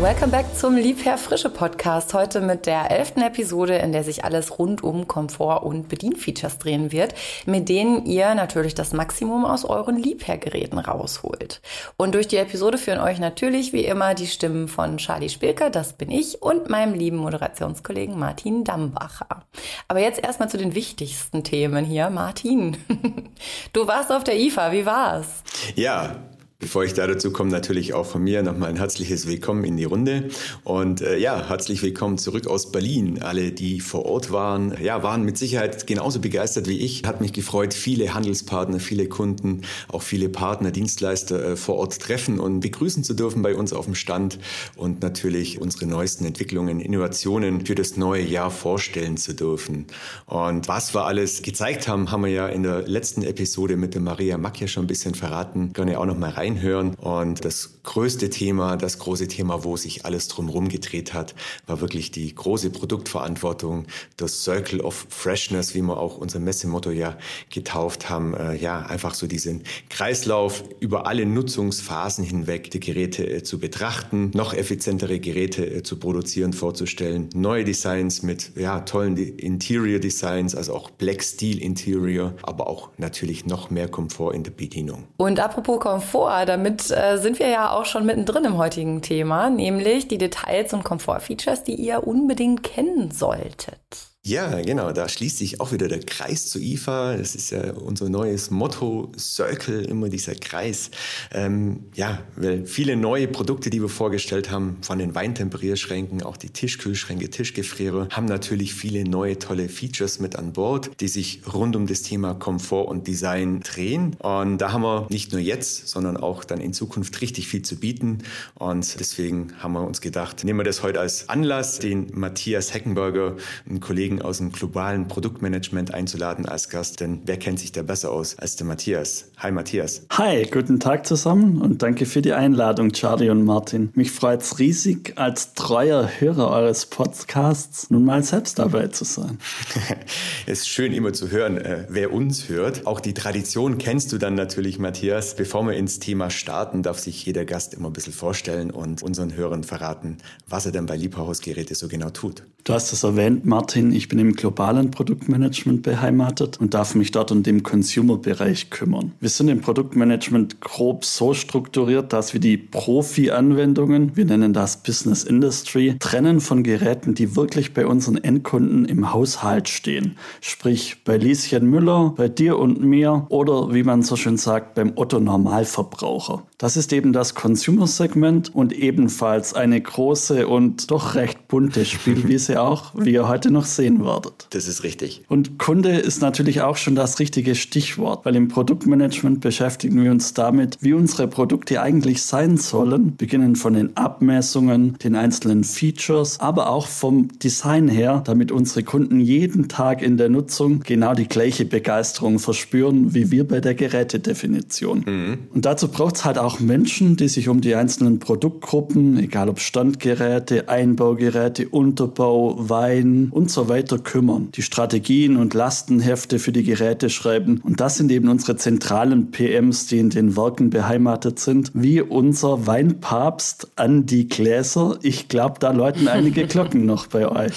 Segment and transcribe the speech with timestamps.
[0.00, 2.14] Welcome back zum Liebherr Frische Podcast.
[2.14, 6.92] Heute mit der elften Episode, in der sich alles rund um Komfort und Bedienfeatures drehen
[6.92, 7.14] wird,
[7.46, 11.60] mit denen ihr natürlich das Maximum aus euren Liebherr-Geräten rausholt.
[11.96, 15.94] Und durch die Episode führen euch natürlich wie immer die Stimmen von Charlie Spilker, das
[15.94, 19.46] bin ich, und meinem lieben Moderationskollegen Martin Dambacher.
[19.88, 22.08] Aber jetzt erstmal zu den wichtigsten Themen hier.
[22.08, 22.76] Martin,
[23.72, 25.26] du warst auf der IFA, wie war's?
[25.74, 26.14] Ja,
[26.60, 29.84] Bevor ich da dazu komme, natürlich auch von mir nochmal ein herzliches Willkommen in die
[29.84, 30.28] Runde.
[30.64, 33.22] Und äh, ja, herzlich willkommen zurück aus Berlin.
[33.22, 37.04] Alle, die vor Ort waren, ja, waren mit Sicherheit genauso begeistert wie ich.
[37.04, 42.40] Hat mich gefreut, viele Handelspartner, viele Kunden, auch viele Partner, Dienstleister äh, vor Ort treffen
[42.40, 44.40] und begrüßen zu dürfen bei uns auf dem Stand
[44.74, 49.86] und natürlich unsere neuesten Entwicklungen, Innovationen für das neue Jahr vorstellen zu dürfen.
[50.26, 54.00] Und was wir alles gezeigt haben, haben wir ja in der letzten Episode mit der
[54.00, 55.72] Maria Mack ja schon ein bisschen verraten.
[55.72, 56.94] Gerne auch noch mal rein reinhören.
[56.94, 61.34] Und das größte Thema, das große Thema, wo sich alles drumherum gedreht hat,
[61.66, 67.16] war wirklich die große Produktverantwortung, das Circle of Freshness, wie wir auch unser Messemotto ja
[67.50, 68.34] getauft haben.
[68.34, 74.30] Äh, ja, einfach so diesen Kreislauf über alle Nutzungsphasen hinweg die Geräte äh, zu betrachten,
[74.34, 80.74] noch effizientere Geräte äh, zu produzieren, vorzustellen, neue Designs mit ja, tollen Interior Designs, also
[80.74, 85.04] auch Black Steel Interior, aber auch natürlich noch mehr Komfort in der Bedienung.
[85.16, 90.08] Und apropos Komfort, damit äh, sind wir ja auch schon mittendrin im heutigen Thema, nämlich
[90.08, 94.07] die Details und Komfortfeatures, die ihr unbedingt kennen solltet.
[94.28, 97.16] Ja, genau, da schließt sich auch wieder der Kreis zu IFA.
[97.16, 100.90] Das ist ja unser neues Motto, Circle, immer dieser Kreis.
[101.32, 106.50] Ähm, ja, weil viele neue Produkte, die wir vorgestellt haben, von den Weintemperierschränken, auch die
[106.50, 111.86] Tischkühlschränke, Tischgefriere, haben natürlich viele neue tolle Features mit an Bord, die sich rund um
[111.86, 114.14] das Thema Komfort und Design drehen.
[114.18, 117.76] Und da haben wir nicht nur jetzt, sondern auch dann in Zukunft richtig viel zu
[117.76, 118.18] bieten.
[118.56, 123.34] Und deswegen haben wir uns gedacht, nehmen wir das heute als Anlass, den Matthias Heckenberger,
[123.66, 128.10] einen Kollegen aus dem globalen Produktmanagement einzuladen als Gast, denn wer kennt sich da besser
[128.10, 129.30] aus als der Matthias?
[129.38, 130.06] Hi Matthias.
[130.10, 133.90] Hi, guten Tag zusammen und danke für die Einladung, Charlie und Martin.
[133.94, 139.38] Mich freut es riesig, als treuer Hörer eures Podcasts nun mal selbst dabei zu sein.
[140.46, 142.86] es ist schön immer zu hören, äh, wer uns hört.
[142.86, 145.36] Auch die Tradition kennst du dann natürlich, Matthias.
[145.36, 149.34] Bevor wir ins Thema starten, darf sich jeder Gast immer ein bisschen vorstellen und unseren
[149.34, 150.18] Hörern verraten,
[150.48, 152.44] was er denn bei Liebhausgeräte so genau tut.
[152.68, 153.92] Du hast es erwähnt, Martin.
[153.92, 159.12] Ich bin im globalen Produktmanagement beheimatet und darf mich dort um den Consumer-Bereich kümmern.
[159.20, 165.24] Wir sind im Produktmanagement grob so strukturiert, dass wir die Profi-Anwendungen, wir nennen das Business
[165.24, 170.18] Industry, trennen von Geräten, die wirklich bei unseren Endkunden im Haushalt stehen.
[170.42, 174.92] Sprich bei Lieschen Müller, bei dir und mir oder wie man so schön sagt, beim
[174.94, 176.42] Otto Normalverbraucher.
[176.58, 182.92] Das ist eben das Consumer-Segment und ebenfalls eine große und doch recht bunte Spielwiese auch,
[182.96, 184.48] wie ihr heute noch sehen werdet.
[184.50, 185.22] Das ist richtig.
[185.28, 190.34] Und Kunde ist natürlich auch schon das richtige Stichwort, weil im Produktmanagement beschäftigen wir uns
[190.34, 196.70] damit, wie unsere Produkte eigentlich sein sollen, beginnen von den Abmessungen, den einzelnen Features, aber
[196.70, 201.66] auch vom Design her, damit unsere Kunden jeden Tag in der Nutzung genau die gleiche
[201.66, 205.04] Begeisterung verspüren, wie wir bei der Gerätedefinition.
[205.06, 205.38] Mhm.
[205.54, 209.60] Und dazu braucht es halt auch Menschen, die sich um die einzelnen Produktgruppen, egal ob
[209.60, 217.10] Standgeräte, Einbaugeräte, Unterbau, Wein und so weiter kümmern, die Strategien und Lastenhefte für die Geräte
[217.10, 217.60] schreiben.
[217.62, 222.66] Und das sind eben unsere zentralen PMs, die in den Werken beheimatet sind, wie unser
[222.66, 224.98] Weinpapst Andi Gläser.
[225.02, 227.54] Ich glaube, da läuten einige Glocken noch bei euch.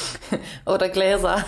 [0.66, 1.44] Oder Gläser.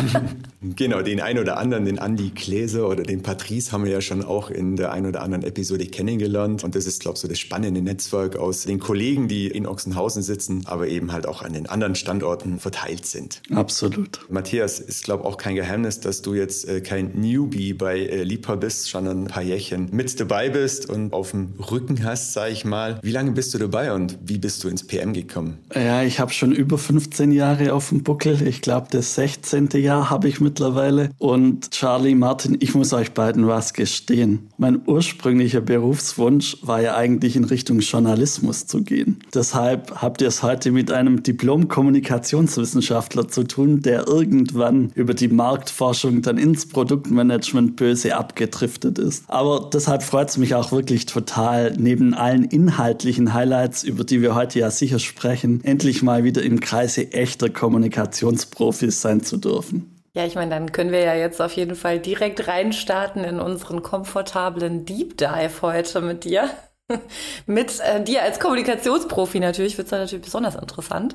[0.76, 4.24] genau, den einen oder anderen, den Andi Gläser oder den Patrice haben wir ja schon
[4.24, 6.64] auch in der einen oder anderen Episode kennengelernt.
[6.68, 10.22] Und das ist, glaube ich, so das spannende Netzwerk aus den Kollegen, die in Ochsenhausen
[10.22, 13.40] sitzen, aber eben halt auch an den anderen Standorten verteilt sind.
[13.50, 14.20] Absolut.
[14.28, 18.56] Matthias, ist glaube auch kein Geheimnis, dass du jetzt äh, kein Newbie bei äh, Lipa
[18.56, 22.66] bist, sondern ein paar Jährchen mit dabei bist und auf dem Rücken hast, sage ich
[22.66, 22.98] mal.
[23.00, 25.56] Wie lange bist du dabei und wie bist du ins PM gekommen?
[25.74, 28.46] Ja, ich habe schon über 15 Jahre auf dem Buckel.
[28.46, 29.70] Ich glaube, das 16.
[29.76, 31.12] Jahr habe ich mittlerweile.
[31.16, 34.50] Und Charlie, Martin, ich muss euch beiden was gestehen.
[34.58, 39.18] Mein ursprünglicher Berufswunsch war ja eigentlich in Richtung Journalismus zu gehen.
[39.34, 46.22] Deshalb habt ihr es heute mit einem Diplom-Kommunikationswissenschaftler zu tun, der irgendwann über die Marktforschung
[46.22, 49.24] dann ins Produktmanagement böse abgedriftet ist.
[49.28, 54.34] Aber deshalb freut es mich auch wirklich total, neben allen inhaltlichen Highlights, über die wir
[54.34, 59.97] heute ja sicher sprechen, endlich mal wieder im Kreise echter Kommunikationsprofis sein zu dürfen.
[60.18, 63.84] Ja, ich meine, dann können wir ja jetzt auf jeden Fall direkt reinstarten in unseren
[63.84, 66.50] komfortablen Deep Dive heute mit dir.
[67.46, 71.14] Mit äh, dir als Kommunikationsprofi natürlich wird es natürlich besonders interessant.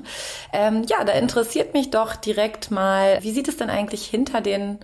[0.54, 4.78] Ähm, ja, da interessiert mich doch direkt mal, wie sieht es denn eigentlich hinter den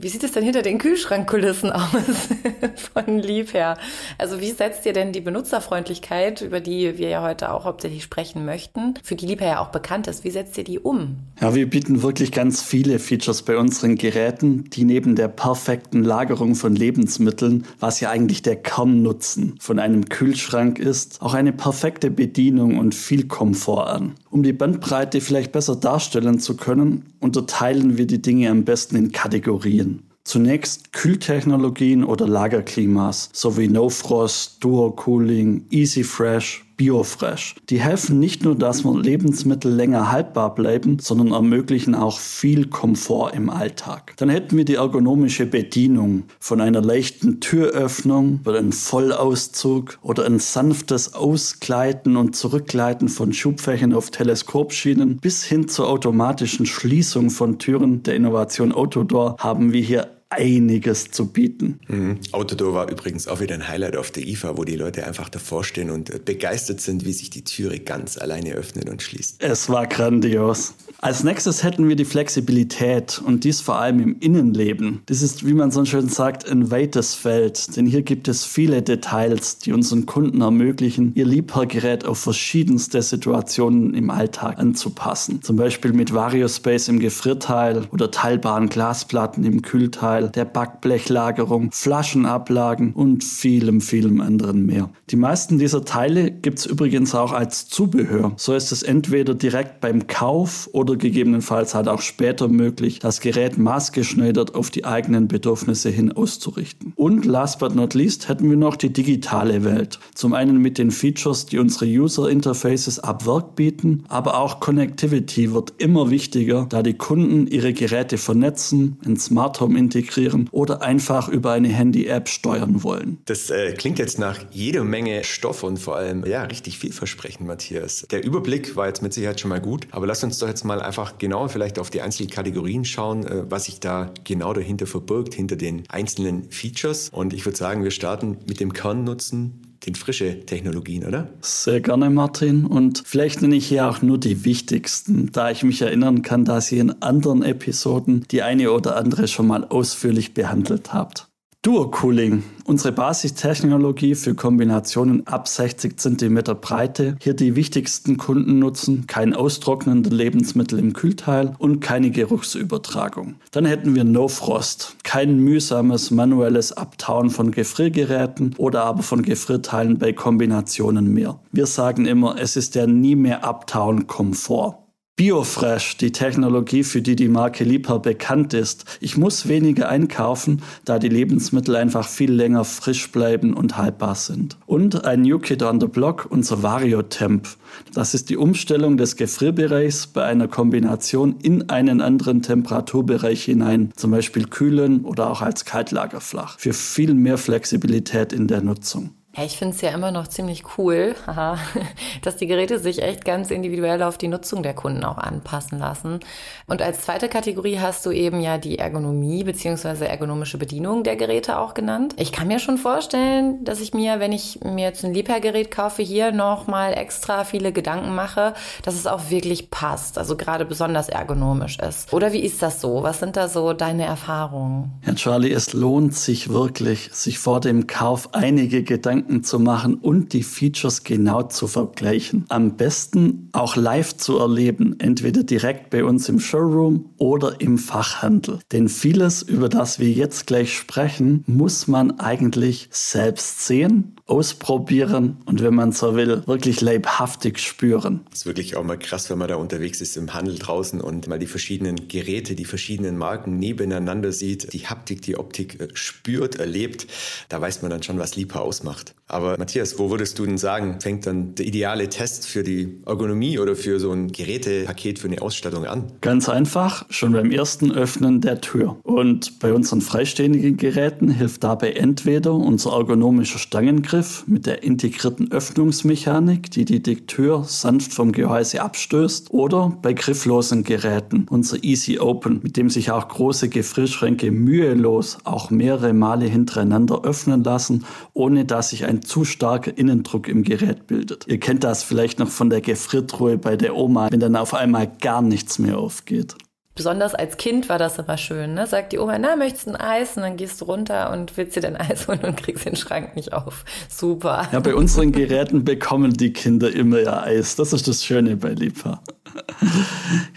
[0.00, 1.90] wie sieht es denn hinter den Kühlschrankkulissen aus
[2.94, 3.76] von Lieb her?
[4.16, 8.44] Also wie setzt ihr denn die Benutzerfreundlichkeit, über die wir ja heute auch hauptsächlich sprechen
[8.44, 11.16] möchten, für die Lieb ja auch bekannt ist, wie setzt ihr die um?
[11.40, 16.54] Ja, wir bieten wirklich ganz viele Features bei unseren Geräten, die neben der perfekten Lagerung
[16.54, 22.78] von Lebensmitteln, was ja eigentlich der Kernnutzen von einem Kühlschrank ist, auch eine perfekte Bedienung
[22.78, 24.14] und viel Komfort an.
[24.30, 29.10] Um die Bandbreite vielleicht besser darstellen zu können, unterteilen wir die Dinge am besten in
[29.10, 29.87] Kategorien.
[30.28, 37.56] Zunächst Kühltechnologien oder Lagerklimas sowie No Frost, Dual Cooling, Easy Fresh, Biofresh.
[37.70, 43.48] Die helfen nicht nur, dass Lebensmittel länger haltbar bleiben, sondern ermöglichen auch viel Komfort im
[43.48, 44.12] Alltag.
[44.18, 50.38] Dann hätten wir die ergonomische Bedienung von einer leichten Türöffnung über einen Vollauszug oder ein
[50.40, 58.02] sanftes Ausgleiten und Zurückgleiten von Schubfächern auf Teleskopschienen bis hin zur automatischen Schließung von Türen
[58.02, 61.80] der Innovation Autodoor haben wir hier einiges zu bieten.
[61.88, 62.18] Mhm.
[62.32, 65.64] Autodoor war übrigens auch wieder ein Highlight auf der IFA, wo die Leute einfach davor
[65.64, 69.42] stehen und begeistert sind, wie sich die Türe ganz alleine öffnet und schließt.
[69.42, 70.74] Es war grandios.
[71.00, 75.02] Als nächstes hätten wir die Flexibilität und dies vor allem im Innenleben.
[75.06, 78.82] Das ist, wie man so schön sagt, ein weites Feld, denn hier gibt es viele
[78.82, 85.40] Details, die unseren Kunden ermöglichen, ihr Liebhabergerät auf verschiedenste Situationen im Alltag anzupassen.
[85.40, 93.22] Zum Beispiel mit Variospace im Gefrierteil oder teilbaren Glasplatten im Kühlteil, der Backblechlagerung, Flaschenablagen und
[93.22, 94.90] vielem, vielem anderen mehr.
[95.10, 98.32] Die meisten dieser Teile gibt es übrigens auch als Zubehör.
[98.36, 103.20] So ist es entweder direkt beim Kauf oder oder gegebenenfalls halt auch später möglich, das
[103.20, 106.92] Gerät maßgeschneidert auf die eigenen Bedürfnisse hin auszurichten.
[106.96, 109.98] Und last but not least hätten wir noch die digitale Welt.
[110.14, 115.52] Zum einen mit den Features, die unsere User Interfaces ab Werk bieten, aber auch Connectivity
[115.52, 121.28] wird immer wichtiger, da die Kunden ihre Geräte vernetzen, in Smart Home integrieren oder einfach
[121.28, 123.18] über eine Handy-App steuern wollen.
[123.26, 128.06] Das äh, klingt jetzt nach jeder Menge Stoff und vor allem ja richtig vielversprechend, Matthias.
[128.10, 130.77] Der Überblick war jetzt mit Sicherheit schon mal gut, aber lass uns doch jetzt mal
[130.78, 134.86] mal einfach genauer vielleicht auf die einzelnen Kategorien schauen, äh, was sich da genau dahinter
[134.86, 137.10] verbirgt, hinter den einzelnen Features.
[137.10, 141.28] Und ich würde sagen, wir starten mit dem Kernnutzen den frische Technologien, oder?
[141.40, 142.66] Sehr gerne, Martin.
[142.66, 146.72] Und vielleicht nenne ich hier auch nur die wichtigsten, da ich mich erinnern kann, dass
[146.72, 151.27] ihr in anderen Episoden die eine oder andere schon mal ausführlich behandelt habt.
[151.62, 157.16] Duo Cooling, unsere Basistechnologie für Kombinationen ab 60 cm Breite.
[157.20, 163.40] Hier die wichtigsten Kunden nutzen, kein austrocknende Lebensmittel im Kühlteil und keine Geruchsübertragung.
[163.50, 169.98] Dann hätten wir No Frost, kein mühsames manuelles Abtauen von Gefriergeräten oder aber von Gefrierteilen
[169.98, 171.40] bei Kombinationen mehr.
[171.50, 174.87] Wir sagen immer, es ist der nie mehr abtauen Komfort.
[175.18, 178.84] Biofresh, die Technologie, für die die Marke Liebherr bekannt ist.
[179.00, 184.56] Ich muss weniger einkaufen, da die Lebensmittel einfach viel länger frisch bleiben und haltbar sind.
[184.66, 187.48] Und ein New Kid on the Block, unser Variotemp.
[187.92, 194.12] Das ist die Umstellung des Gefrierbereichs bei einer Kombination in einen anderen Temperaturbereich hinein, zum
[194.12, 199.17] Beispiel kühlen oder auch als Kaltlagerflach, für viel mehr Flexibilität in der Nutzung.
[199.38, 201.14] Ja, ich finde es ja immer noch ziemlich cool,
[202.22, 206.18] dass die Geräte sich echt ganz individuell auf die Nutzung der Kunden auch anpassen lassen.
[206.66, 210.06] Und als zweite Kategorie hast du eben ja die Ergonomie bzw.
[210.06, 212.14] ergonomische Bedienung der Geräte auch genannt.
[212.18, 216.02] Ich kann mir schon vorstellen, dass ich mir, wenn ich mir jetzt ein Liebherrgerät kaufe,
[216.02, 221.78] hier nochmal extra viele Gedanken mache, dass es auch wirklich passt, also gerade besonders ergonomisch
[221.78, 222.12] ist.
[222.12, 223.04] Oder wie ist das so?
[223.04, 224.98] Was sind da so deine Erfahrungen?
[225.02, 229.94] Herr Charlie, es lohnt sich wirklich, sich vor dem Kauf einige Gedanken Gedanken zu machen
[229.96, 232.46] und die Features genau zu vergleichen.
[232.48, 238.60] Am besten auch live zu erleben, entweder direkt bei uns im Showroom oder im Fachhandel.
[238.72, 245.62] Denn vieles, über das wir jetzt gleich sprechen, muss man eigentlich selbst sehen ausprobieren und
[245.62, 248.20] wenn man so will, wirklich leibhaftig spüren.
[248.30, 251.28] Das ist wirklich auch mal krass, wenn man da unterwegs ist im Handel draußen und
[251.28, 256.56] mal die verschiedenen Geräte, die verschiedenen Marken nebeneinander sieht, die Haptik, die Optik äh, spürt,
[256.56, 257.06] erlebt.
[257.48, 259.07] Da weiß man dann schon, was Liebhaber ausmacht.
[259.26, 263.58] Aber Matthias, wo würdest du denn sagen, fängt dann der ideale Test für die Ergonomie
[263.58, 266.04] oder für so ein Gerätepaket für eine Ausstattung an?
[266.22, 268.96] Ganz einfach, schon beim ersten Öffnen der Tür.
[269.02, 275.52] Und bei unseren freistehenden Geräten hilft dabei entweder unser ergonomischer Stangengriff, Griff mit der integrierten
[275.52, 282.60] Öffnungsmechanik, die die Tür sanft vom Gehäuse abstößt, oder bei grifflosen Geräten, unser Easy Open,
[282.62, 288.92] mit dem sich auch große Gefrierschränke mühelos auch mehrere Male hintereinander öffnen lassen, ohne dass
[288.92, 291.46] ich sich ein zu starker Innendruck im Gerät bildet.
[291.46, 295.10] Ihr kennt das vielleicht noch von der Gefriertruhe bei der Oma, wenn dann auf einmal
[295.20, 296.54] gar nichts mehr aufgeht
[296.98, 298.74] besonders als Kind war das immer schön.
[298.74, 298.86] Ne?
[298.86, 300.36] Sagt die Oma, na, möchtest du ein Eis?
[300.36, 303.36] Und dann gehst du runter und willst dir dein Eis holen und kriegst den Schrank
[303.36, 303.84] nicht auf.
[304.08, 304.68] Super.
[304.72, 307.76] Ja, bei unseren Geräten bekommen die Kinder immer ihr Eis.
[307.76, 309.22] Das ist das Schöne bei Lipa.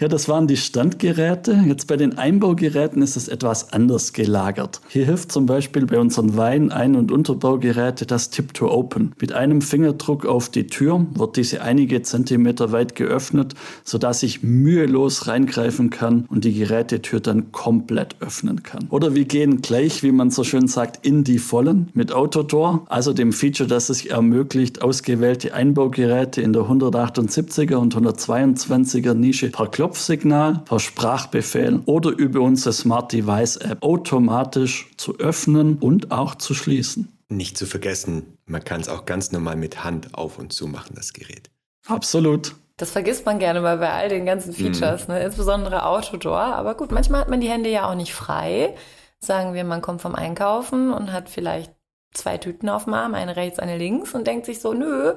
[0.00, 1.62] Ja, das waren die Standgeräte.
[1.66, 4.80] Jetzt bei den Einbaugeräten ist es etwas anders gelagert.
[4.88, 9.14] Hier hilft zum Beispiel bei unseren Wein-, Ein- und Unterbaugeräte das Tip-to-Open.
[9.20, 15.26] Mit einem Fingerdruck auf die Tür wird diese einige Zentimeter weit geöffnet, sodass ich mühelos
[15.26, 18.86] reingreifen kann und die Gerätetür dann komplett öffnen kann.
[18.88, 23.12] Oder wir gehen gleich, wie man so schön sagt, in die Vollen mit Autodoor, also
[23.12, 29.68] dem Feature, das es ermöglicht, ausgewählte Einbaugeräte in der 178er und 122 er Nische per
[29.68, 36.54] Klopfsignal, per Sprachbefehl oder über unsere Smart Device App automatisch zu öffnen und auch zu
[36.54, 37.08] schließen.
[37.28, 40.94] Nicht zu vergessen, man kann es auch ganz normal mit Hand auf und zu machen,
[40.94, 41.50] das Gerät.
[41.86, 42.54] Absolut.
[42.76, 45.14] Das vergisst man gerne mal bei all den ganzen Features, mhm.
[45.14, 45.24] ne?
[45.24, 46.40] insbesondere Autodoor.
[46.40, 48.74] Aber gut, manchmal hat man die Hände ja auch nicht frei.
[49.20, 51.72] Sagen wir, man kommt vom Einkaufen und hat vielleicht
[52.12, 55.14] zwei Tüten auf dem Arm, eine rechts, eine links und denkt sich so, nö,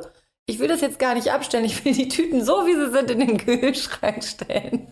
[0.48, 1.66] ich will das jetzt gar nicht abstellen.
[1.66, 4.88] Ich will die Tüten so, wie sie sind, in den Kühlschrank stellen.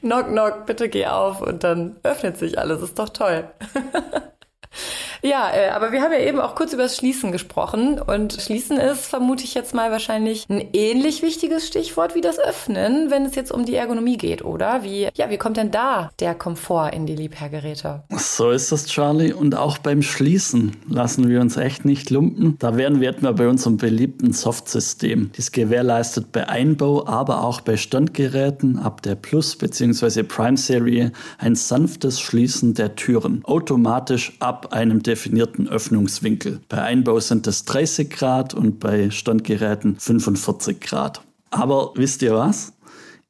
[0.00, 1.40] knock, knock, bitte geh auf.
[1.40, 2.82] Und dann öffnet sich alles.
[2.82, 3.48] Ist doch toll.
[5.24, 8.00] Ja, äh, aber wir haben ja eben auch kurz über das Schließen gesprochen.
[8.00, 13.10] Und Schließen ist, vermute ich jetzt mal, wahrscheinlich ein ähnlich wichtiges Stichwort wie das Öffnen,
[13.10, 14.82] wenn es jetzt um die Ergonomie geht, oder?
[14.82, 18.02] Wie, ja, wie kommt denn da der Komfort in die Liebherrgeräte?
[18.10, 19.32] So ist das, Charlie.
[19.32, 22.56] Und auch beim Schließen lassen wir uns echt nicht lumpen.
[22.58, 25.30] Da wären wir etwa bei unserem beliebten Softsystem.
[25.36, 30.24] Dies gewährleistet bei Einbau, aber auch bei Standgeräten ab der Plus- bzw.
[30.24, 33.44] Prime-Serie ein sanftes Schließen der Türen.
[33.44, 36.60] Automatisch ab einem definierten Öffnungswinkel.
[36.70, 41.20] Bei Einbau sind es 30 Grad und bei Standgeräten 45 Grad.
[41.50, 42.72] Aber wisst ihr was?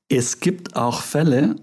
[0.09, 1.57] Es gibt auch Fälle,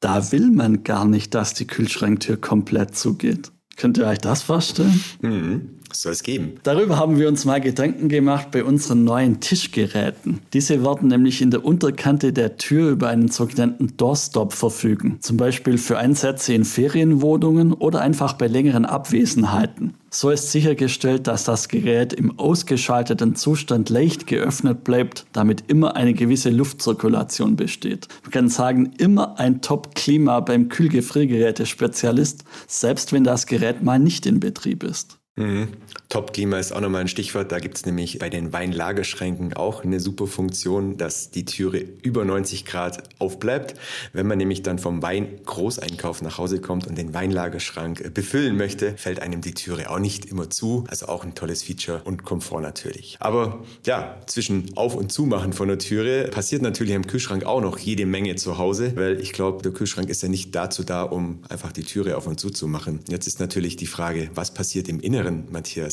[0.00, 3.52] da will man gar nicht, dass die Kühlschranktür komplett zugeht.
[3.76, 4.98] Könnt ihr euch das vorstellen?
[5.20, 6.54] Mhm soll es geben.
[6.62, 10.40] Darüber haben wir uns mal Gedanken gemacht bei unseren neuen Tischgeräten.
[10.52, 15.18] Diese werden nämlich in der Unterkante der Tür über einen sogenannten Doorstop verfügen.
[15.20, 19.94] Zum Beispiel für Einsätze in Ferienwohnungen oder einfach bei längeren Abwesenheiten.
[20.10, 26.14] So ist sichergestellt, dass das Gerät im ausgeschalteten Zustand leicht geöffnet bleibt, damit immer eine
[26.14, 28.08] gewisse Luftzirkulation besteht.
[28.22, 34.40] Man kann sagen, immer ein Top-Klima beim Kühlgefriergeräte-Spezialist, selbst wenn das Gerät mal nicht in
[34.40, 35.18] Betrieb ist.
[35.36, 35.68] 嗯。
[36.08, 37.50] Top-Klima ist auch nochmal ein Stichwort.
[37.50, 42.24] Da gibt es nämlich bei den Weinlagerschränken auch eine super Funktion, dass die Türe über
[42.24, 43.74] 90 Grad aufbleibt.
[44.12, 48.96] Wenn man nämlich dann vom Wein-Großeinkauf nach Hause kommt und den Weinlagerschrank äh, befüllen möchte,
[48.96, 50.84] fällt einem die Türe auch nicht immer zu.
[50.88, 53.16] Also auch ein tolles Feature und Komfort natürlich.
[53.18, 57.78] Aber ja, zwischen Auf- und Zumachen von der Türe passiert natürlich am Kühlschrank auch noch
[57.78, 61.40] jede Menge zu Hause, weil ich glaube, der Kühlschrank ist ja nicht dazu da, um
[61.48, 63.00] einfach die Türe auf und zu zu machen.
[63.08, 65.16] Jetzt ist natürlich die Frage, was passiert im Inneren?
[65.16, 65.46] Inneren,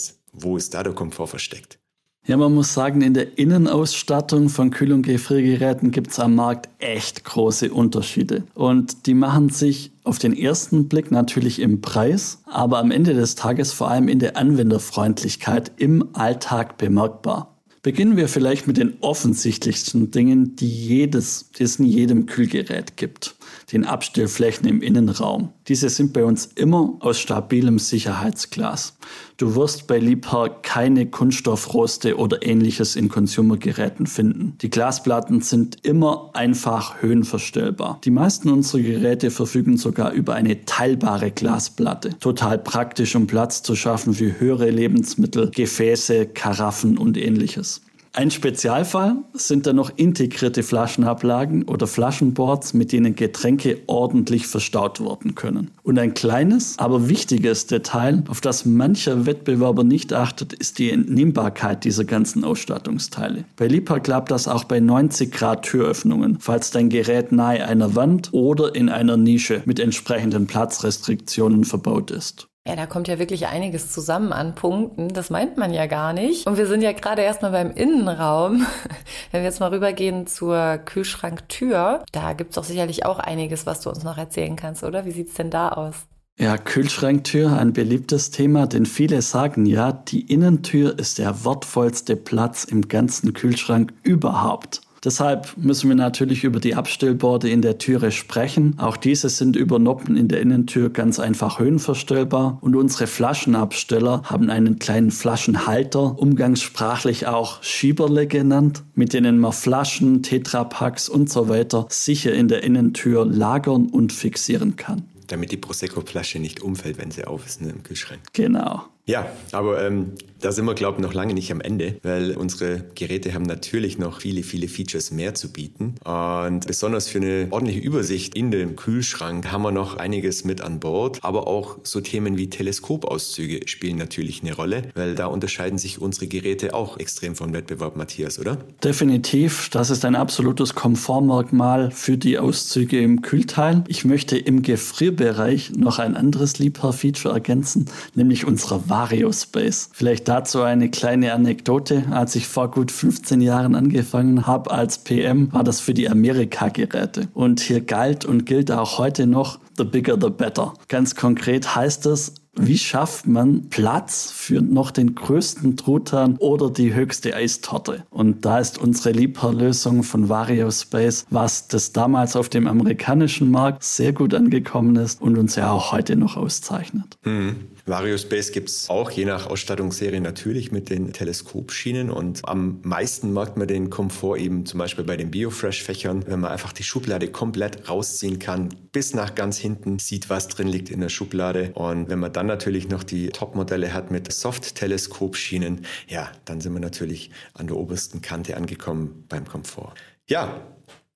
[0.03, 0.19] Matthias?
[0.33, 1.79] Wo ist da der Komfort versteckt?
[2.25, 6.69] Ja, man muss sagen, in der Innenausstattung von Kühl- und Gefriergeräten gibt es am Markt
[6.79, 8.43] echt große Unterschiede.
[8.53, 13.35] Und die machen sich auf den ersten Blick natürlich im Preis, aber am Ende des
[13.35, 17.57] Tages vor allem in der Anwenderfreundlichkeit im Alltag bemerkbar.
[17.81, 23.35] Beginnen wir vielleicht mit den offensichtlichsten Dingen, die, jedes, die es in jedem Kühlgerät gibt.
[23.71, 25.49] Den Abstellflächen im Innenraum.
[25.67, 28.97] Diese sind bei uns immer aus stabilem Sicherheitsglas.
[29.37, 34.57] Du wirst bei Liebherr keine Kunststoffroste oder ähnliches in Consumergeräten finden.
[34.61, 37.99] Die Glasplatten sind immer einfach höhenverstellbar.
[38.03, 42.17] Die meisten unserer Geräte verfügen sogar über eine teilbare Glasplatte.
[42.19, 47.81] Total praktisch, um Platz zu schaffen für höhere Lebensmittel, Gefäße, Karaffen und ähnliches.
[48.15, 55.33] Ein Spezialfall sind dann noch integrierte Flaschenablagen oder Flaschenboards, mit denen Getränke ordentlich verstaut werden
[55.33, 55.71] können.
[55.81, 61.85] Und ein kleines, aber wichtiges Detail, auf das mancher Wettbewerber nicht achtet, ist die Entnehmbarkeit
[61.85, 63.45] dieser ganzen Ausstattungsteile.
[63.55, 68.29] Bei Lipa klappt das auch bei 90 Grad Türöffnungen, falls dein Gerät nahe einer Wand
[68.31, 72.47] oder in einer Nische mit entsprechenden Platzrestriktionen verbaut ist.
[72.65, 75.09] Ja, da kommt ja wirklich einiges zusammen an Punkten.
[75.09, 76.47] Das meint man ja gar nicht.
[76.47, 78.65] Und wir sind ja gerade erstmal beim Innenraum.
[79.31, 83.89] Wenn wir jetzt mal rübergehen zur Kühlschranktür, da gibt's doch sicherlich auch einiges, was du
[83.89, 85.05] uns noch erzählen kannst, oder?
[85.05, 86.07] Wie sieht's denn da aus?
[86.39, 92.63] Ja, Kühlschranktür, ein beliebtes Thema, denn viele sagen ja, die Innentür ist der wertvollste Platz
[92.63, 94.81] im ganzen Kühlschrank überhaupt.
[95.03, 98.75] Deshalb müssen wir natürlich über die Abstellborde in der Türe sprechen.
[98.79, 104.49] Auch diese sind über Noppen in der Innentür ganz einfach höhenverstellbar und unsere Flaschenabsteller haben
[104.49, 111.85] einen kleinen Flaschenhalter, umgangssprachlich auch Schieberle genannt, mit denen man Flaschen, Tetrapacks und so weiter
[111.89, 115.03] sicher in der Innentür lagern und fixieren kann.
[115.27, 118.21] Damit die Prosecco-Flasche nicht umfällt, wenn sie auf ist ne, im Kühlschrank.
[118.33, 118.83] Genau.
[119.05, 122.83] Ja, aber ähm, da sind wir, glaube ich, noch lange nicht am Ende, weil unsere
[122.95, 125.95] Geräte haben natürlich noch viele, viele Features mehr zu bieten.
[126.03, 130.81] Und besonders für eine ordentliche Übersicht in dem Kühlschrank haben wir noch einiges mit an
[130.81, 131.19] Bord.
[131.23, 136.27] Aber auch so Themen wie Teleskopauszüge spielen natürlich eine Rolle, weil da unterscheiden sich unsere
[136.27, 138.57] Geräte auch extrem vom Wettbewerb, Matthias, oder?
[138.83, 139.69] Definitiv.
[139.69, 143.85] Das ist ein absolutes Komfortmerkmal für die Auszüge im Kühlteil.
[143.87, 149.89] Ich möchte im Gefrierbereich noch ein anderes Liebhaber-Feature ergänzen, nämlich unsere Variospace.
[149.93, 152.05] Vielleicht dazu eine kleine Anekdote.
[152.09, 157.27] Als ich vor gut 15 Jahren angefangen habe als PM, war das für die Amerika-Geräte.
[157.35, 160.73] Und hier galt und gilt auch heute noch, the bigger the better.
[160.87, 166.93] Ganz konkret heißt es, wie schafft man Platz für noch den größten Truthahn oder die
[166.93, 168.03] höchste Eistorte?
[168.09, 174.13] Und da ist unsere Lieferlösung von VarioSpace, was das damals auf dem amerikanischen Markt sehr
[174.13, 177.17] gut angekommen ist und uns ja auch heute noch auszeichnet.
[177.23, 177.55] Mhm.
[177.85, 183.57] VarioSpace gibt es auch je nach Ausstattungsserie natürlich mit den Teleskopschienen und am meisten merkt
[183.57, 187.89] man den Komfort eben zum Beispiel bei den Biofresh-Fächern, wenn man einfach die Schublade komplett
[187.89, 192.19] rausziehen kann, bis nach ganz hinten sieht, was drin liegt in der Schublade und wenn
[192.19, 197.67] man dann natürlich noch die Top-Modelle hat mit Soft-Teleskopschienen, ja, dann sind wir natürlich an
[197.67, 199.93] der obersten Kante angekommen beim Komfort.
[200.29, 200.61] Ja,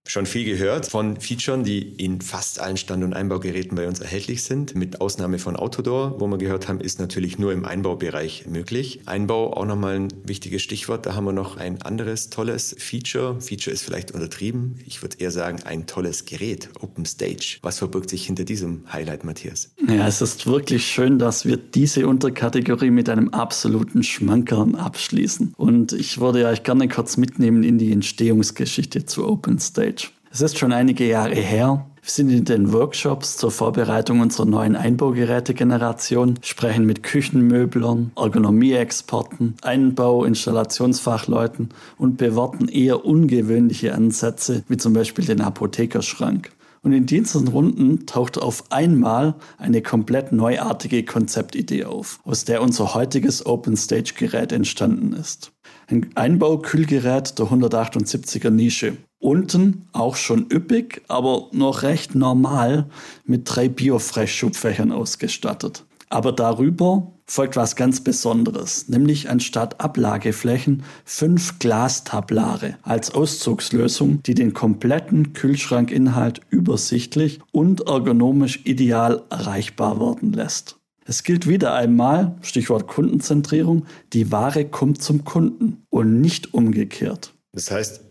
[0.07, 4.43] schon viel gehört von Features, die in fast allen Stand- und Einbaugeräten bei uns erhältlich
[4.43, 4.75] sind.
[4.75, 9.01] Mit Ausnahme von Autodoor, wo wir gehört haben, ist natürlich nur im Einbaubereich möglich.
[9.05, 11.05] Einbau auch nochmal ein wichtiges Stichwort.
[11.05, 13.39] Da haben wir noch ein anderes tolles Feature.
[13.41, 14.79] Feature ist vielleicht untertrieben.
[14.85, 17.57] Ich würde eher sagen, ein tolles Gerät, Open Stage.
[17.61, 19.71] Was verbirgt sich hinter diesem Highlight, Matthias?
[19.87, 25.53] Ja, es ist wirklich schön, dass wir diese Unterkategorie mit einem absoluten Schmankern abschließen.
[25.57, 29.96] Und ich würde euch gerne kurz mitnehmen in die Entstehungsgeschichte zu Open Stage.
[30.29, 31.85] Es ist schon einige Jahre her.
[32.01, 40.25] Wir sind in den Workshops zur Vorbereitung unserer neuen Einbaugerätegeneration, sprechen mit Küchenmöblern, Ergonomieexperten, Einbau-,
[40.25, 46.51] Installationsfachleuten und bewerten eher ungewöhnliche Ansätze, wie zum Beispiel den Apothekerschrank.
[46.83, 52.93] Und in diesen Runden taucht auf einmal eine komplett neuartige Konzeptidee auf, aus der unser
[52.93, 55.51] heutiges Open-Stage-Gerät entstanden ist.
[55.87, 58.97] Ein Einbaukühlgerät der 178er Nische.
[59.19, 62.85] Unten auch schon üppig, aber noch recht normal
[63.25, 65.85] mit drei Biofresh-Schubfächern ausgestattet.
[66.09, 74.53] Aber darüber folgt was ganz Besonderes, nämlich anstatt Ablageflächen fünf Glastablare als Auszugslösung, die den
[74.53, 80.77] kompletten Kühlschrankinhalt übersichtlich und ergonomisch ideal erreichbar werden lässt.
[81.05, 87.33] Es gilt wieder einmal, Stichwort Kundenzentrierung, die Ware kommt zum Kunden und nicht umgekehrt.
[87.53, 88.01] Das heißt,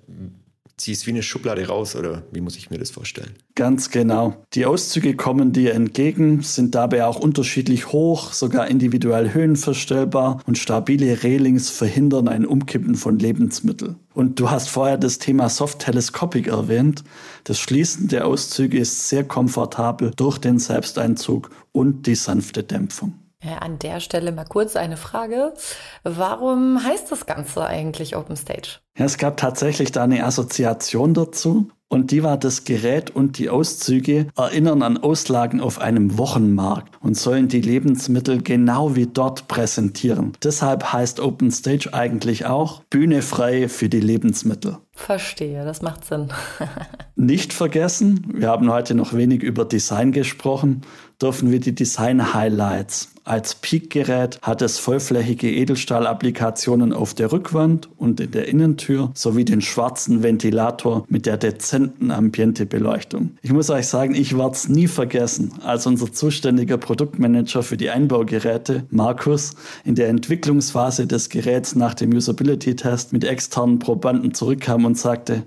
[0.77, 3.35] ziehst wie eine Schublade raus oder wie muss ich mir das vorstellen?
[3.55, 4.37] Ganz genau.
[4.53, 11.23] Die Auszüge kommen dir entgegen, sind dabei auch unterschiedlich hoch, sogar individuell höhenverstellbar und stabile
[11.23, 13.97] Railings verhindern ein Umkippen von Lebensmitteln.
[14.13, 17.05] Und du hast vorher das Thema Soft Telescopic erwähnt.
[17.45, 23.15] Das Schließen der Auszüge ist sehr komfortabel durch den Selbsteinzug und die sanfte Dämpfung.
[23.47, 25.55] Ja, an der Stelle mal kurz eine Frage.
[26.03, 28.81] Warum heißt das Ganze eigentlich Open Stage?
[28.99, 31.69] Ja, es gab tatsächlich da eine Assoziation dazu.
[31.89, 37.17] Und die war das Gerät und die Auszüge erinnern an Auslagen auf einem Wochenmarkt und
[37.17, 40.33] sollen die Lebensmittel genau wie dort präsentieren.
[40.43, 44.79] Deshalb heißt Open Stage eigentlich auch Bühne frei für die Lebensmittel.
[44.95, 46.29] Verstehe, das macht Sinn.
[47.17, 50.83] Nicht vergessen, wir haben heute noch wenig über Design gesprochen,
[51.21, 53.11] dürfen wir die Design-Highlights.
[53.27, 59.61] Als Peak-Gerät hat es vollflächige Edelstahl-Applikationen auf der Rückwand und in der Innentür sowie den
[59.61, 61.37] schwarzen Ventilator mit der
[61.77, 63.37] dezenten Ambiente-Beleuchtung.
[63.43, 67.91] Ich muss euch sagen, ich werde es nie vergessen, als unser zuständiger Produktmanager für die
[67.91, 74.99] Einbaugeräte, Markus, in der Entwicklungsphase des Geräts nach dem Usability-Test mit externen Probanden zurückkam und
[74.99, 75.45] sagte,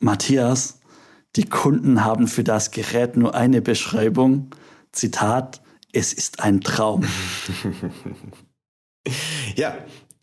[0.00, 0.80] Matthias,
[1.36, 4.50] die Kunden haben für das Gerät nur eine Beschreibung,
[4.92, 5.60] Zitat,
[5.92, 7.04] es ist ein Traum.
[9.56, 9.74] ja,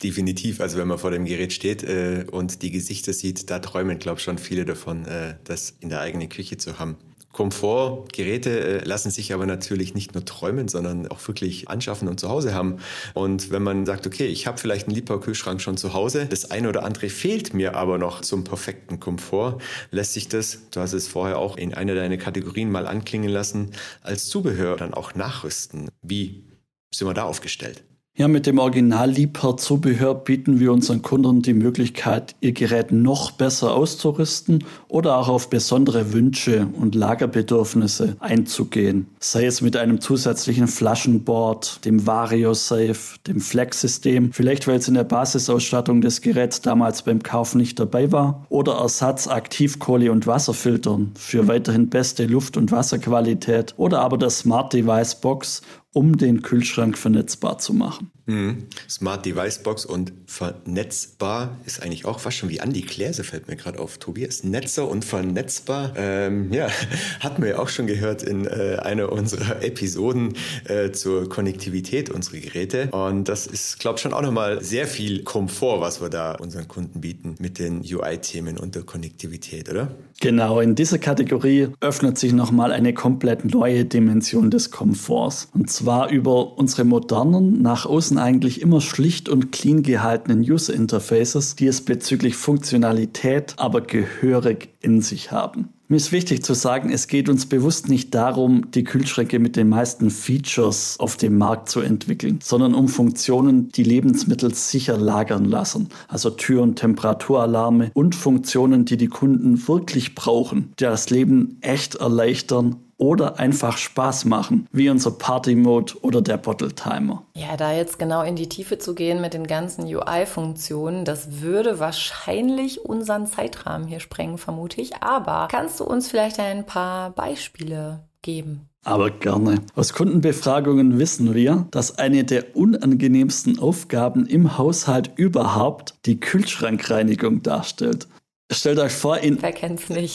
[0.04, 0.62] definitiv.
[0.62, 4.20] Also wenn man vor dem Gerät steht äh, und die Gesichter sieht, da träumen, glaube
[4.20, 6.98] ich, schon viele davon, äh, das in der eigenen Küche zu haben.
[7.36, 12.30] Komfortgeräte äh, lassen sich aber natürlich nicht nur träumen, sondern auch wirklich anschaffen und zu
[12.30, 12.78] Hause haben.
[13.14, 16.70] Und wenn man sagt, okay, ich habe vielleicht einen Liebhaber-Kühlschrank schon zu Hause, das eine
[16.70, 19.58] oder andere fehlt mir aber noch zum perfekten Komfort,
[19.92, 23.72] lässt sich das, du hast es vorher auch in einer deiner Kategorien mal anklingen lassen,
[24.02, 25.90] als Zubehör dann auch nachrüsten.
[26.02, 26.46] Wie
[26.94, 27.84] sind wir da aufgestellt?
[28.18, 33.32] Ja, mit dem Original Liebherr Zubehör bieten wir unseren Kunden die Möglichkeit, ihr Gerät noch
[33.32, 39.08] besser auszurüsten oder auch auf besondere Wünsche und Lagerbedürfnisse einzugehen.
[39.20, 42.96] Sei es mit einem zusätzlichen Flaschenboard, dem Vario Safe,
[43.28, 48.14] dem Flex-System, vielleicht weil es in der Basisausstattung des Geräts damals beim Kauf nicht dabei
[48.14, 54.30] war, oder Ersatz Aktivkohle- und Wasserfiltern für weiterhin beste Luft- und Wasserqualität oder aber der
[54.30, 55.62] Smart Device Box
[55.96, 58.12] um den Kühlschrank vernetzbar zu machen.
[58.28, 58.66] Mhm.
[58.90, 63.56] Smart Device Box und vernetzbar ist eigentlich auch fast schon wie Andi Kläse, fällt mir
[63.56, 63.98] gerade auf.
[64.00, 65.94] Tobias Netzer und vernetzbar.
[65.96, 66.68] Ähm, ja,
[67.20, 70.34] hatten wir ja auch schon gehört in äh, einer unserer Episoden
[70.66, 72.90] äh, zur Konnektivität unserer Geräte.
[72.92, 76.68] Und das ist, glaube ich, schon auch nochmal sehr viel Komfort, was wir da unseren
[76.68, 79.92] Kunden bieten mit den UI-Themen und der Konnektivität, oder?
[80.22, 85.50] Genau, in dieser Kategorie öffnet sich nochmal eine komplett neue Dimension des Komforts.
[85.54, 91.56] Und zwar über unsere modernen, nach außen eigentlich immer schlicht und clean gehaltenen User Interfaces,
[91.56, 95.70] die es bezüglich Funktionalität aber gehörig in sich haben.
[95.88, 99.70] Mir ist wichtig zu sagen, es geht uns bewusst nicht darum, die Kühlschränke mit den
[99.70, 105.90] meisten Features auf dem Markt zu entwickeln, sondern um Funktionen, die Lebensmittel sicher lagern lassen.
[106.08, 111.94] Also Tür- und Temperaturalarme und Funktionen, die die Kunden wirklich brauchen, die das Leben echt
[111.94, 117.24] erleichtern oder einfach Spaß machen, wie unser Party Mode oder der Bottle Timer.
[117.36, 121.80] Ja, da jetzt genau in die Tiefe zu gehen mit den ganzen UI-Funktionen, das würde
[121.80, 125.04] wahrscheinlich unseren Zeitrahmen hier sprengen, vermute ich.
[125.04, 128.70] Aber kannst du uns vielleicht ein paar Beispiele geben?
[128.86, 129.62] Aber gerne.
[129.74, 138.08] Aus Kundenbefragungen wissen wir, dass eine der unangenehmsten Aufgaben im Haushalt überhaupt die Kühlschrankreinigung darstellt.
[138.52, 139.40] Stellt euch vor, in,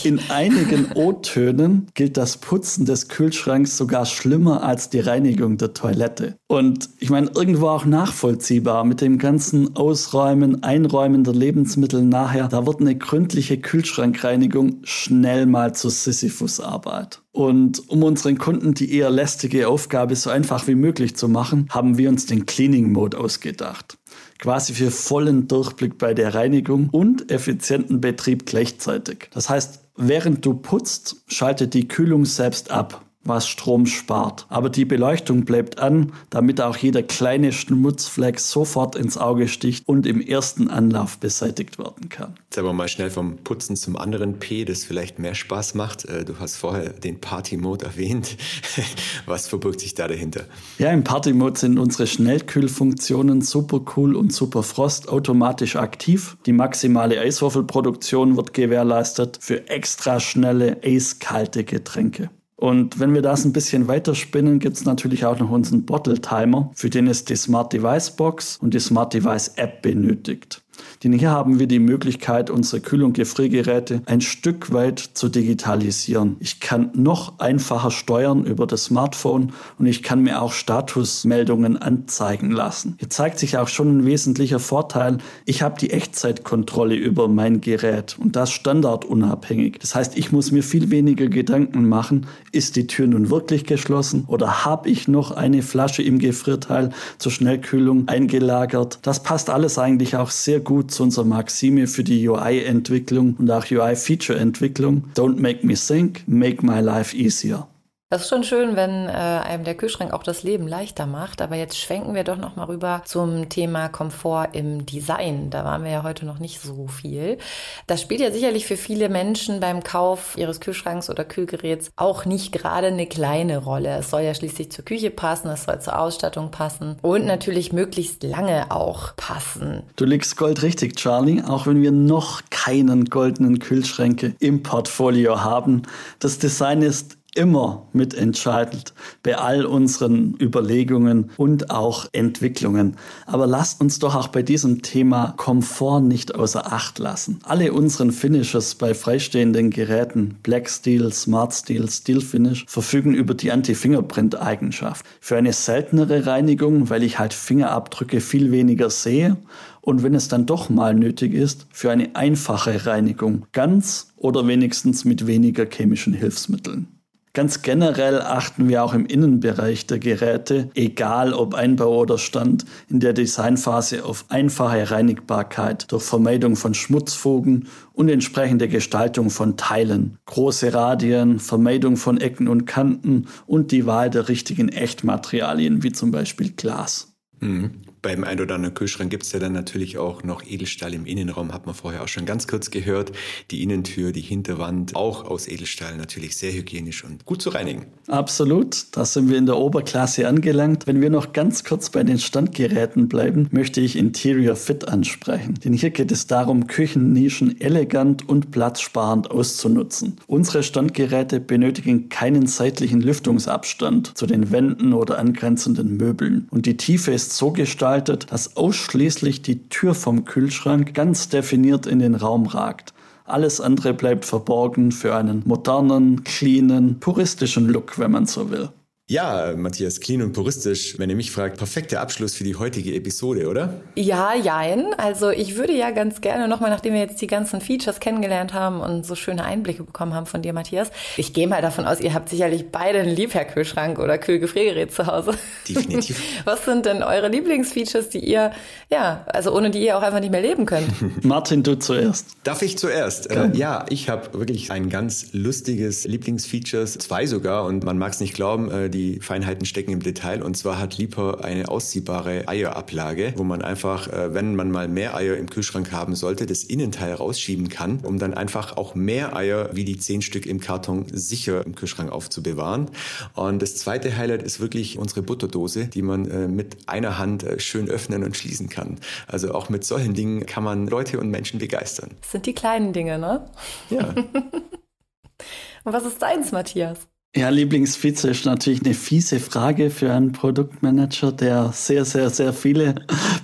[0.04, 6.36] in einigen O-Tönen gilt das Putzen des Kühlschranks sogar schlimmer als die Reinigung der Toilette.
[6.46, 12.66] Und ich meine, irgendwo auch nachvollziehbar mit dem ganzen Ausräumen, Einräumen der Lebensmittel nachher, da
[12.66, 17.22] wird eine gründliche Kühlschrankreinigung schnell mal zur Sisyphus-Arbeit.
[17.32, 21.96] Und um unseren Kunden die eher lästige Aufgabe so einfach wie möglich zu machen, haben
[21.96, 23.98] wir uns den Cleaning Mode ausgedacht
[24.40, 29.28] quasi für vollen Durchblick bei der Reinigung und effizienten Betrieb gleichzeitig.
[29.32, 34.46] Das heißt, während du putzt, schaltet die Kühlung selbst ab was Strom spart.
[34.48, 40.06] Aber die Beleuchtung bleibt an, damit auch jeder kleine Schmutzfleck sofort ins Auge sticht und
[40.06, 42.34] im ersten Anlauf beseitigt werden kann.
[42.48, 46.06] Jetzt aber mal schnell vom Putzen zum anderen P, das vielleicht mehr Spaß macht.
[46.06, 48.36] Äh, du hast vorher den Party-Mode erwähnt.
[49.26, 50.44] Was verbirgt sich da dahinter?
[50.78, 56.38] Ja, im Party-Mode sind unsere Schnellkühlfunktionen super cool und super Frost automatisch aktiv.
[56.46, 62.30] Die maximale Eiswürfelproduktion wird gewährleistet für extra schnelle, eiskalte Getränke.
[62.60, 66.70] Und wenn wir das ein bisschen weiterspinnen, gibt es natürlich auch noch unseren Bottle Timer,
[66.74, 70.60] für den es die Smart Device Box und die Smart Device App benötigt.
[71.02, 76.36] Denn hier haben wir die Möglichkeit, unsere Kühl- und Gefriergeräte ein Stück weit zu digitalisieren.
[76.40, 82.50] Ich kann noch einfacher steuern über das Smartphone und ich kann mir auch Statusmeldungen anzeigen
[82.50, 82.96] lassen.
[82.98, 85.16] Hier zeigt sich auch schon ein wesentlicher Vorteil.
[85.46, 89.78] Ich habe die Echtzeitkontrolle über mein Gerät und das standardunabhängig.
[89.80, 94.24] Das heißt, ich muss mir viel weniger Gedanken machen, ist die Tür nun wirklich geschlossen
[94.26, 98.98] oder habe ich noch eine Flasche im Gefrierteil zur Schnellkühlung eingelagert.
[99.00, 103.64] Das passt alles eigentlich auch sehr gut zu unserer Maxime für die UI-Entwicklung und auch
[103.70, 105.04] UI-Feature-Entwicklung.
[105.16, 107.69] Don't make me think, make my life easier.
[108.12, 111.40] Das ist schon schön, wenn äh, einem der Kühlschrank auch das Leben leichter macht.
[111.40, 115.50] Aber jetzt schwenken wir doch noch mal rüber zum Thema Komfort im Design.
[115.50, 117.38] Da waren wir ja heute noch nicht so viel.
[117.86, 122.50] Das spielt ja sicherlich für viele Menschen beim Kauf ihres Kühlschranks oder Kühlgeräts auch nicht
[122.50, 123.98] gerade eine kleine Rolle.
[123.98, 128.24] Es soll ja schließlich zur Küche passen, es soll zur Ausstattung passen und natürlich möglichst
[128.24, 129.84] lange auch passen.
[129.94, 135.82] Du liegst Gold richtig, Charlie, auch wenn wir noch keinen goldenen Kühlschränke im Portfolio haben.
[136.18, 142.96] Das Design ist immer mitentscheidend bei all unseren Überlegungen und auch Entwicklungen.
[143.26, 147.40] Aber lasst uns doch auch bei diesem Thema Komfort nicht außer Acht lassen.
[147.44, 153.52] Alle unseren Finishes bei freistehenden Geräten, Black Steel, Smart Steel, Steel Finish, verfügen über die
[153.52, 155.04] Anti-Fingerprint-Eigenschaft.
[155.20, 159.36] Für eine seltenere Reinigung, weil ich halt Fingerabdrücke viel weniger sehe
[159.80, 165.04] und wenn es dann doch mal nötig ist, für eine einfache Reinigung, ganz oder wenigstens
[165.04, 166.99] mit weniger chemischen Hilfsmitteln.
[167.32, 172.98] Ganz generell achten wir auch im Innenbereich der Geräte, egal ob Einbau oder Stand, in
[172.98, 180.74] der Designphase auf einfache Reinigbarkeit durch Vermeidung von Schmutzfugen und entsprechende Gestaltung von Teilen, große
[180.74, 186.50] Radien, Vermeidung von Ecken und Kanten und die Wahl der richtigen Echtmaterialien wie zum Beispiel
[186.50, 187.14] Glas.
[187.38, 187.82] Mhm.
[188.02, 191.52] Beim ein oder anderen Kühlschrank gibt es ja dann natürlich auch noch Edelstahl im Innenraum,
[191.52, 193.12] hat man vorher auch schon ganz kurz gehört.
[193.50, 197.86] Die Innentür, die Hinterwand, auch aus Edelstahl natürlich sehr hygienisch und gut zu reinigen.
[198.06, 200.86] Absolut, da sind wir in der Oberklasse angelangt.
[200.86, 205.58] Wenn wir noch ganz kurz bei den Standgeräten bleiben, möchte ich Interior Fit ansprechen.
[205.62, 210.16] Denn hier geht es darum, Küchennischen elegant und platzsparend auszunutzen.
[210.26, 216.48] Unsere Standgeräte benötigen keinen seitlichen Lüftungsabstand zu den Wänden oder angrenzenden Möbeln.
[216.50, 221.86] Und die Tiefe ist so gestaltet, gestaltet, dass ausschließlich die Tür vom Kühlschrank ganz definiert
[221.86, 222.94] in den Raum ragt.
[223.24, 228.68] Alles andere bleibt verborgen für einen modernen, cleanen, puristischen Look, wenn man so will.
[229.10, 233.48] Ja, Matthias, clean und puristisch, wenn ihr mich fragt, perfekter Abschluss für die heutige Episode,
[233.48, 233.80] oder?
[233.96, 234.94] Ja, jein.
[234.98, 238.80] Also ich würde ja ganz gerne nochmal, nachdem wir jetzt die ganzen Features kennengelernt haben
[238.80, 242.14] und so schöne Einblicke bekommen haben von dir, Matthias, ich gehe mal davon aus, ihr
[242.14, 245.32] habt sicherlich beide einen Liebherr-Kühlschrank oder Kühlgefriergerät zu Hause.
[245.68, 246.22] Definitiv.
[246.44, 248.52] Was sind denn eure Lieblingsfeatures, die ihr,
[248.92, 250.86] ja, also ohne die ihr auch einfach nicht mehr leben könnt?
[251.24, 252.28] Martin, du zuerst.
[252.44, 253.28] Darf ich zuerst?
[253.28, 258.20] Äh, ja, ich habe wirklich ein ganz lustiges Lieblingsfeatures, zwei sogar, und man mag es
[258.20, 260.42] nicht glauben, äh, die die Feinheiten stecken im Detail.
[260.42, 265.16] Und zwar hat Lieper eine ausziehbare Eierablage, wo man einfach, äh, wenn man mal mehr
[265.16, 269.70] Eier im Kühlschrank haben sollte, das Innenteil rausschieben kann, um dann einfach auch mehr Eier
[269.72, 272.90] wie die zehn Stück im Karton sicher im Kühlschrank aufzubewahren.
[273.34, 277.58] Und das zweite Highlight ist wirklich unsere Butterdose, die man äh, mit einer Hand äh,
[277.58, 278.98] schön öffnen und schließen kann.
[279.26, 282.10] Also auch mit solchen Dingen kann man Leute und Menschen begeistern.
[282.20, 283.48] Das sind die kleinen Dinge, ne?
[283.88, 284.08] Ja.
[285.84, 287.09] und was ist deins, Matthias?
[287.36, 292.96] Ja, Lieblingsvize ist natürlich eine fiese Frage für einen Produktmanager, der sehr, sehr, sehr viele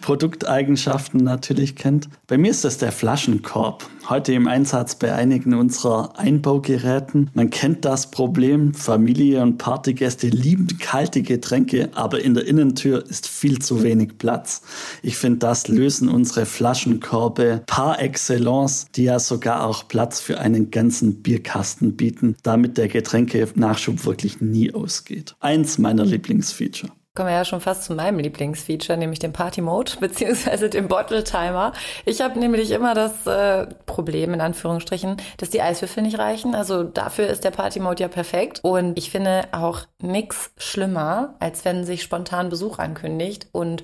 [0.06, 2.08] Produkteigenschaften natürlich kennt.
[2.28, 3.90] Bei mir ist das der Flaschenkorb.
[4.08, 7.28] Heute im Einsatz bei einigen unserer Einbaugeräten.
[7.34, 8.72] Man kennt das Problem.
[8.72, 14.62] Familie und Partygäste lieben kalte Getränke, aber in der Innentür ist viel zu wenig Platz.
[15.02, 20.70] Ich finde, das lösen unsere Flaschenkörbe par excellence, die ja sogar auch Platz für einen
[20.70, 25.34] ganzen Bierkasten bieten, damit der Getränke-Nachschub wirklich nie ausgeht.
[25.40, 29.92] Eins meiner Lieblingsfeature kommen wir ja schon fast zu meinem Lieblingsfeature, nämlich dem Party Mode
[30.00, 31.72] beziehungsweise dem Bottle Timer.
[32.04, 36.54] Ich habe nämlich immer das äh, Problem in Anführungsstrichen, dass die Eiswürfel nicht reichen.
[36.54, 41.64] Also dafür ist der Party Mode ja perfekt und ich finde auch nichts schlimmer, als
[41.64, 43.82] wenn sich spontan Besuch ankündigt und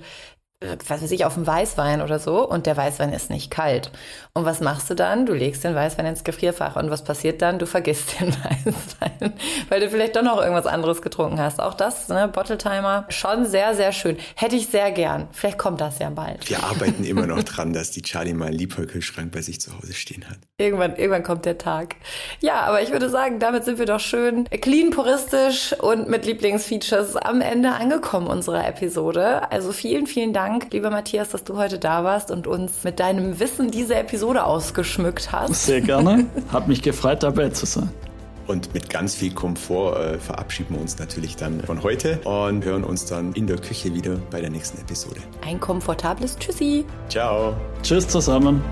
[0.89, 3.91] was weiß ich, auf dem Weißwein oder so und der Weißwein ist nicht kalt.
[4.35, 5.27] Und was machst du dann?
[5.27, 7.59] Du legst den Weißwein ins Gefrierfach und was passiert dann?
[7.59, 9.35] Du vergisst den Weißwein,
[9.69, 11.61] weil du vielleicht doch noch irgendwas anderes getrunken hast.
[11.61, 14.17] Auch das, ne, Bottle Timer, schon sehr, sehr schön.
[14.37, 15.29] Hätte ich sehr gern.
[15.33, 16.49] Vielleicht kommt das ja bald.
[16.49, 19.93] Wir arbeiten immer noch dran, dass die Charlie mal einen Liebheukelschrank bei sich zu Hause
[19.93, 20.39] stehen hat.
[20.57, 21.97] Irgendwann, irgendwann kommt der Tag.
[22.41, 27.17] Ja, aber ich würde sagen, damit sind wir doch schön clean, puristisch und mit Lieblingsfeatures
[27.17, 29.51] am Ende angekommen unserer Episode.
[29.51, 33.01] Also vielen, vielen Dank Dank, lieber Matthias, dass du heute da warst und uns mit
[33.01, 35.65] deinem Wissen diese Episode ausgeschmückt hast.
[35.65, 36.27] Sehr gerne.
[36.53, 37.89] Hat mich gefreut, dabei zu sein.
[38.47, 42.85] Und mit ganz viel Komfort äh, verabschieden wir uns natürlich dann von heute und hören
[42.85, 45.21] uns dann in der Küche wieder bei der nächsten Episode.
[45.43, 46.85] Ein komfortables Tschüssi.
[47.09, 47.55] Ciao.
[47.83, 48.63] Tschüss zusammen.